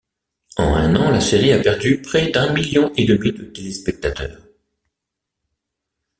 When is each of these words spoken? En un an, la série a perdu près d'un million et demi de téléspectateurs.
En 0.57 0.71
un 0.73 0.95
an, 0.95 1.11
la 1.11 1.21
série 1.21 1.51
a 1.53 1.59
perdu 1.59 2.01
près 2.01 2.31
d'un 2.31 2.51
million 2.53 2.91
et 2.95 3.05
demi 3.05 3.33
de 3.33 3.43
téléspectateurs. 3.43 4.41